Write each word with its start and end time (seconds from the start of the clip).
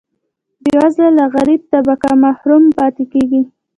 بیوزله 0.63 1.19
او 1.25 1.29
غریبه 1.35 1.67
طبقه 1.71 2.09
محروم 2.25 2.63
پاتې 2.77 3.03
کیږي. 3.13 3.41